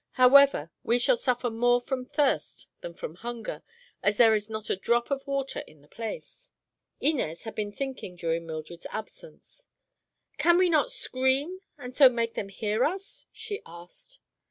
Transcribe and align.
However, 0.13 0.71
we 0.81 0.97
shall 0.97 1.15
suffer 1.15 1.51
more 1.51 1.79
from 1.79 2.05
thirst 2.07 2.67
than 2.79 2.95
from 2.95 3.13
hunger, 3.17 3.61
as 4.01 4.17
there 4.17 4.33
is 4.33 4.49
not 4.49 4.71
a 4.71 4.75
drop 4.75 5.11
of 5.11 5.27
water 5.27 5.59
in 5.67 5.81
the 5.83 5.87
place." 5.87 6.49
Inez 6.99 7.43
had 7.43 7.53
been 7.53 7.71
thinking 7.71 8.15
during 8.15 8.47
Mildred's 8.47 8.87
absence. 8.89 9.67
"Can 10.39 10.57
we 10.57 10.71
not 10.71 10.91
scream, 10.91 11.59
and 11.77 11.95
so 11.95 12.09
make 12.09 12.33
them 12.33 12.49
hear 12.49 12.83
us?" 12.83 13.27
she 13.31 13.61
asked. 13.63 14.17